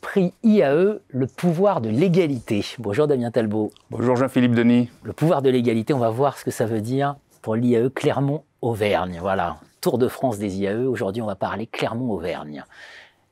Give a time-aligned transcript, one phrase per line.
[0.00, 2.64] prix IAE, le pouvoir de l'égalité.
[2.78, 3.70] Bonjour Damien Talbot.
[3.90, 4.90] Bonjour Jean-Philippe Denis.
[5.04, 9.18] Le pouvoir de l'égalité, on va voir ce que ça veut dire pour l'IAE Clermont-Auvergne.
[9.20, 10.86] Voilà, Tour de France des IAE.
[10.86, 12.64] Aujourd'hui, on va parler Clermont-Auvergne.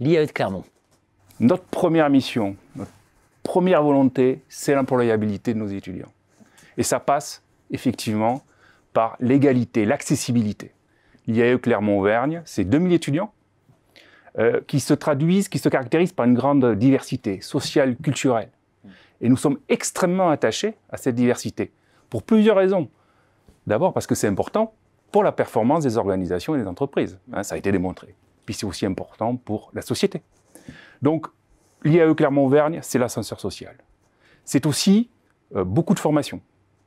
[0.00, 0.64] L'IAE de Clermont.
[1.40, 2.90] Notre première mission, notre
[3.42, 6.12] première volonté, c'est l'employabilité de nos étudiants.
[6.78, 8.42] Et ça passe effectivement
[8.94, 10.72] par l'égalité, l'accessibilité.
[11.26, 13.30] L'IAE Clermont-Auvergne, c'est 2000 étudiants
[14.38, 18.50] euh, qui se traduisent, qui se caractérisent par une grande diversité sociale, culturelle.
[19.20, 21.72] Et nous sommes extrêmement attachés à cette diversité,
[22.10, 22.88] pour plusieurs raisons.
[23.66, 24.74] D'abord parce que c'est important
[25.10, 27.18] pour la performance des organisations et des entreprises.
[27.32, 28.14] Hein, ça a été démontré.
[28.44, 30.22] Puis c'est aussi important pour la société.
[31.02, 31.26] Donc,
[31.84, 33.76] l'IAE Clermont-Auvergne, c'est l'ascenseur social.
[34.44, 35.10] C'est aussi
[35.54, 36.40] euh, beaucoup de formations,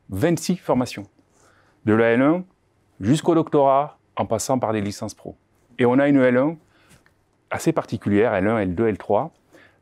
[0.10, 1.04] 26 formations,
[1.86, 2.44] de la L1
[3.00, 5.36] jusqu'au doctorat, en passant par des licences pro.
[5.80, 6.58] Et on a une L1
[7.52, 9.30] assez particulière, L1, L2, L3,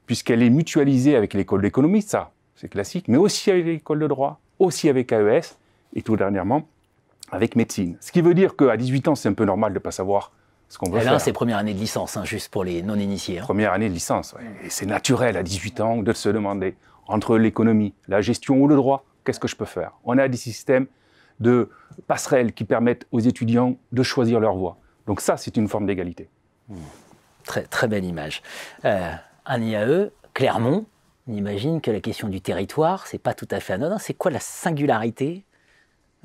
[0.06, 4.40] puisqu'elle est mutualisée avec l'école d'économie, ça, c'est classique, mais aussi avec l'école de droit,
[4.58, 5.56] aussi avec AES,
[5.96, 6.68] et tout dernièrement,
[7.32, 7.98] avec médecine.
[8.02, 10.32] Ce qui veut dire qu'à 18 ans, c'est un peu normal de ne pas savoir
[10.68, 11.14] ce qu'on veut faire.
[11.14, 13.40] Là, c'est première année de licence, hein, juste pour les non-initiés.
[13.40, 13.44] Hein.
[13.44, 14.44] Première année de licence, ouais.
[14.66, 16.76] Et c'est naturel à 18 ans de se demander,
[17.08, 19.94] entre l'économie, la gestion ou le droit, qu'est-ce que je peux faire?
[20.04, 20.88] On a des systèmes
[21.40, 21.70] de
[22.08, 24.78] passerelles qui permettent aux étudiants de choisir leur voie.
[25.08, 26.30] Donc ça, c'est une forme d'égalité.
[26.68, 26.76] Mmh.
[27.50, 28.44] Très, très belle image.
[28.86, 29.12] Euh,
[29.48, 30.86] un IAE, Clermont,
[31.28, 33.98] on imagine que la question du territoire, c'est pas tout à fait anodin.
[33.98, 35.46] C'est quoi la singularité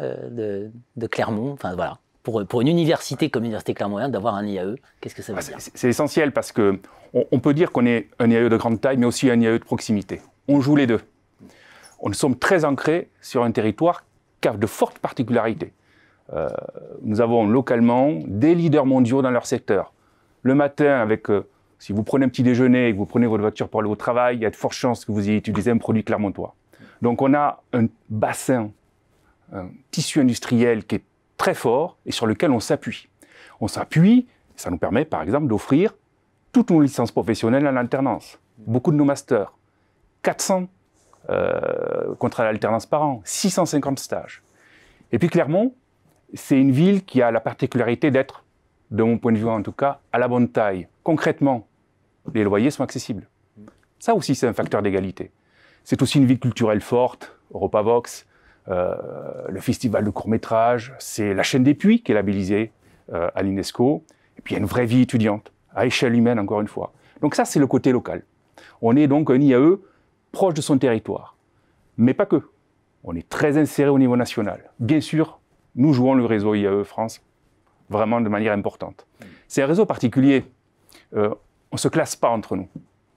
[0.01, 1.53] euh, de, Clermont?
[1.53, 5.33] Enfin voilà, pour, pour, une université comme l'université Clermont d'avoir un IAE, qu'est-ce que ça
[5.33, 5.57] veut ah, dire?
[5.59, 6.79] C'est essentiel parce que
[7.15, 9.65] on, peut dire qu'on est un IAE de grande taille, mais aussi un IAE de
[9.65, 10.21] proximité.
[10.47, 11.01] On joue les deux.
[12.01, 14.05] On sommes très ancrés sur un territoire
[14.43, 15.73] qui a de fortes particularités.
[16.35, 16.51] Euh,
[17.01, 19.95] nous avons localement des leaders mondiaux dans leur secteur
[20.45, 21.43] le matin, euh,
[21.79, 23.97] si vous prenez un petit déjeuner et que vous prenez votre voiture pour aller au
[23.97, 26.55] travail, il y a de fortes chances que vous ayez utilisé un produit clermontois.
[27.03, 28.71] Donc on a un bassin,
[29.53, 31.05] un tissu industriel qui est
[31.39, 33.09] très fort et sur lequel on s'appuie.
[33.61, 35.95] On s'appuie, ça nous permet par exemple d'offrir
[36.53, 39.53] toutes nos licences professionnelles en alternance, beaucoup de nos masters,
[40.23, 40.69] 400
[41.31, 44.43] euh, contrats d'alternance par an, 650 stages.
[45.11, 45.75] Et puis Clermont,
[46.35, 48.44] c'est une ville qui a la particularité d'être
[48.95, 50.87] de mon point de vue en tout cas, à la bonne taille.
[51.03, 51.67] Concrètement,
[52.33, 53.29] les loyers sont accessibles.
[53.99, 55.33] Ça aussi, c'est un facteur d'égalité.
[55.83, 58.27] C'est aussi une ville culturelle forte, Europavox,
[58.69, 58.95] euh,
[59.49, 62.71] le festival de court-métrage, c'est la chaîne des puits qui est labellisée
[63.13, 64.05] euh, à l'UNESCO,
[64.39, 66.93] et puis il y a une vraie vie étudiante, à échelle humaine encore une fois.
[67.21, 68.23] Donc ça, c'est le côté local.
[68.81, 69.79] On est donc un IAE
[70.33, 71.37] proche de son territoire.
[71.99, 72.49] Mais pas que.
[73.03, 74.71] On est très inséré au niveau national.
[74.79, 75.41] Bien sûr,
[75.75, 77.21] nous jouons le réseau IAE France
[77.91, 79.07] vraiment de manière importante.
[79.49, 80.45] C'est un réseau particulier.
[81.15, 81.31] Euh,
[81.71, 82.69] on ne se classe pas entre nous.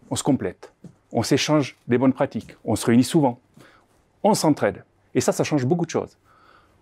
[0.09, 0.73] On se complète.
[1.11, 2.55] On s'échange des bonnes pratiques.
[2.65, 3.39] On se réunit souvent.
[4.23, 4.83] On s'entraide.
[5.15, 6.17] Et ça, ça change beaucoup de choses.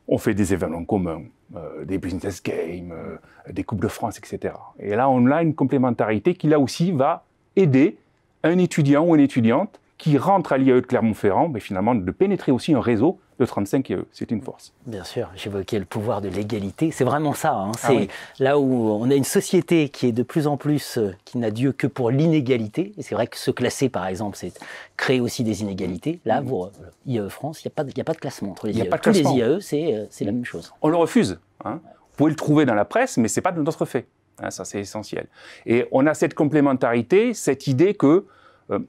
[0.07, 1.23] On fait des événements communs,
[1.55, 3.17] euh, des business games, euh,
[3.51, 4.53] des Coupes de France, etc.
[4.79, 7.25] Et là, on a une complémentarité qui, là aussi, va
[7.55, 7.97] aider
[8.43, 12.51] un étudiant ou une étudiante qui rentre à l'IAE de Clermont-Ferrand, mais finalement de pénétrer
[12.51, 14.05] aussi un réseau de 35 IAE.
[14.11, 14.73] C'est une force.
[14.85, 16.91] Bien sûr, j'évoquais le pouvoir de l'égalité.
[16.91, 17.53] C'est vraiment ça.
[17.53, 17.71] Hein.
[17.75, 18.07] Ah c'est
[18.39, 21.51] là où on a une société qui est de plus en plus, euh, qui n'a
[21.51, 22.93] Dieu que pour l'inégalité.
[22.97, 24.53] Et c'est vrai que se classer, par exemple, c'est
[24.97, 26.19] créer aussi des inégalités.
[26.25, 26.45] Là, mmh.
[26.45, 26.71] pour
[27.05, 28.89] IAE France, il n'y a, a, pas de classement entre les IAE.
[29.01, 30.73] Tous les IAE, euh, c'est la même chose.
[30.81, 31.39] On le refuse.
[31.63, 31.81] Hein.
[31.83, 34.07] Vous pouvez le trouver dans la presse, mais ce n'est pas de notre fait.
[34.41, 35.27] Hein, ça, c'est essentiel.
[35.65, 38.25] Et on a cette complémentarité, cette idée que
[38.71, 38.79] euh,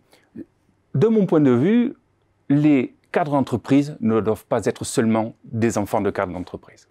[0.94, 1.94] de mon point de vue,
[2.48, 6.86] les cadres d'entreprise ne doivent pas être seulement des enfants de cadres d'entreprise.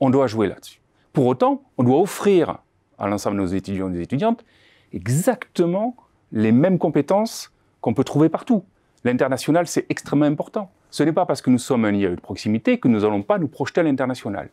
[0.00, 0.80] On doit jouer là-dessus.
[1.12, 2.60] Pour autant, on doit offrir
[2.98, 4.46] à l'ensemble de nos étudiants et des étudiantes
[4.94, 5.94] exactement
[6.32, 7.52] les mêmes compétences
[7.82, 8.64] qu'on peut trouver partout.
[9.04, 10.70] L'international, c'est extrêmement important.
[10.88, 13.36] Ce n'est pas parce que nous sommes un IAE de proximité que nous n'allons pas
[13.36, 14.48] nous projeter à l'international.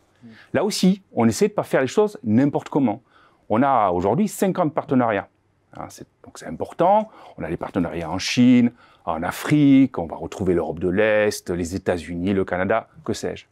[0.52, 3.00] Là aussi, on essaie de ne pas faire les choses n'importe comment.
[3.48, 5.30] On a aujourd'hui 50 partenariats
[5.76, 5.86] Hein,
[6.24, 7.10] donc c'est important.
[7.38, 8.72] On a des partenariats en Chine,
[9.04, 13.46] en Afrique, on va retrouver l'Europe de l'Est, les États-Unis, le Canada, que sais-je.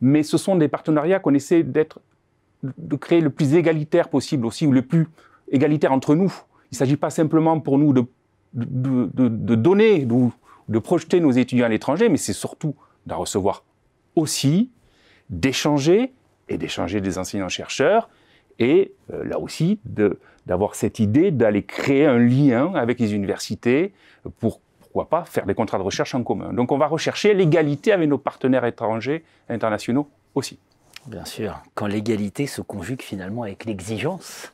[0.00, 2.00] Mais ce sont des partenariats qu'on essaie d'être,
[2.62, 5.08] de créer le plus égalitaire possible aussi, ou le plus
[5.50, 6.32] égalitaire entre nous.
[6.70, 8.04] Il ne s'agit pas simplement pour nous de,
[8.54, 12.74] de, de donner, de projeter nos étudiants à l'étranger, mais c'est surtout
[13.06, 13.64] d'en recevoir
[14.16, 14.70] aussi,
[15.28, 16.12] d'échanger,
[16.48, 18.08] et d'échanger des enseignants-chercheurs,
[18.60, 19.80] et euh, là aussi
[20.46, 23.92] d'avoir cette idée d'aller créer un lien avec les universités
[24.38, 24.60] pour
[24.92, 26.52] pourquoi pas faire des contrats de recherche en commun.
[26.52, 30.58] Donc on va rechercher l'égalité avec nos partenaires étrangers, internationaux aussi.
[31.06, 34.52] Bien sûr, quand l'égalité se conjugue finalement avec l'exigence,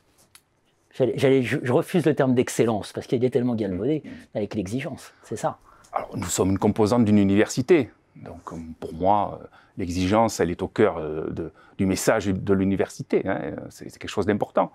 [0.93, 4.03] je, refuse le terme d'excellence parce qu'il est tellement galvaudé
[4.35, 5.57] avec l'exigence, c'est ça.
[5.91, 7.89] Alors, nous sommes une composante d'une université.
[8.27, 9.47] Donc, pour moi, euh,
[9.77, 13.27] l'exigence, elle est au cœur euh, du message de l'université.
[13.27, 13.53] Hein.
[13.69, 14.71] C'est quelque chose d'important.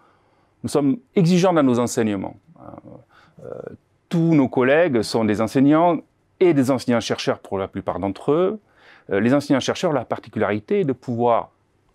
[0.63, 2.37] Nous sommes exigeants dans nos enseignements.
[3.45, 3.49] Euh,
[4.09, 5.99] tous nos collègues sont des enseignants
[6.41, 8.61] et des enseignants-chercheurs pour la plupart d'entre eux.
[9.09, 11.51] les enseignants-chercheurs, la particularité de pouvoir,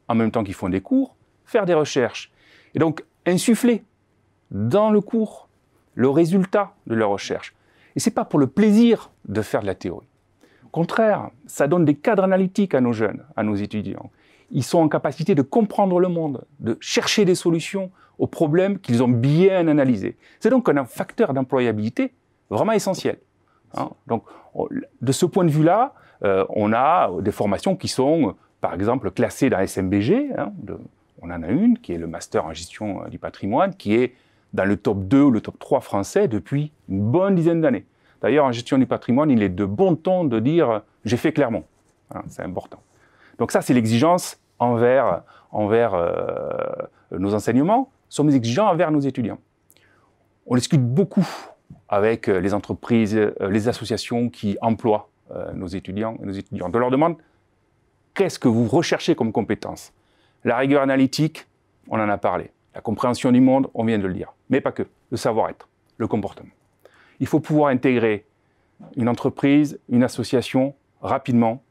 [0.07, 1.15] en même temps qu'ils font des cours,
[1.45, 2.31] faire des recherches.
[2.75, 3.83] Et donc, insuffler
[4.51, 5.47] dans le cours
[5.95, 7.55] le résultat de leur recherche.
[7.95, 10.07] Et ce n'est pas pour le plaisir de faire de la théorie.
[10.67, 14.11] Au contraire, ça donne des cadres analytiques à nos jeunes, à nos étudiants.
[14.51, 19.01] Ils sont en capacité de comprendre le monde, de chercher des solutions aux problèmes qu'ils
[19.01, 20.17] ont bien analysés.
[20.41, 22.11] C'est donc un facteur d'employabilité
[22.49, 23.17] vraiment essentiel.
[23.75, 23.91] Hein.
[24.07, 24.23] donc,
[25.01, 25.93] de ce point de vue-là,
[26.23, 30.31] euh, on a des formations qui sont, par exemple, classées dans SMBG.
[30.37, 30.51] Hein,
[31.21, 34.15] on en a une qui est le master en gestion du patrimoine, qui est
[34.51, 37.85] dans le top 2 ou le top 3 français depuis une bonne dizaine d'années.
[38.21, 41.63] D'ailleurs, en gestion du patrimoine, il est de bon ton de dire j'ai fait clairement.
[42.13, 42.81] Hein, c'est important.
[43.37, 46.57] Donc ça, c'est l'exigence envers, envers euh,
[47.11, 47.91] nos enseignements.
[48.09, 49.39] Sommes exigeants envers nos étudiants.
[50.45, 51.27] On discute beaucoup
[51.89, 55.09] avec euh, les entreprises, euh, les associations qui emploient
[55.55, 56.33] nos étudiants et nos.
[56.61, 57.17] On leur demande
[58.13, 59.91] qu'est-ce que vous recherchez comme compétence
[60.45, 61.45] La rigueur analytique,
[61.89, 62.49] on en a parlé.
[62.73, 64.31] La compréhension du monde, on vient de le dire.
[64.49, 64.83] Mais pas que.
[65.11, 65.67] Le savoir-être,
[65.97, 66.51] le comportement.
[67.19, 68.25] Il faut pouvoir intégrer
[68.95, 71.63] une entreprise, une association rapidement,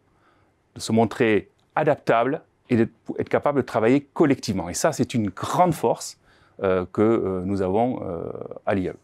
[0.75, 4.69] de se montrer adaptable et d'être capable de travailler collectivement.
[4.69, 6.19] Et ça, c'est une grande force
[6.63, 8.31] euh, que euh, nous avons euh,
[8.65, 8.95] à l'IAE.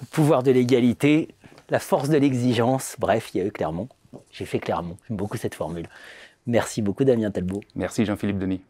[0.00, 1.28] Le pouvoir de l'égalité,
[1.68, 3.88] la force de l'exigence, bref, il y a eu Clermont.
[4.30, 5.86] J'ai fait Clermont, j'aime beaucoup cette formule.
[6.46, 7.60] Merci beaucoup Damien Talbot.
[7.74, 8.62] Merci Jean-Philippe Denis.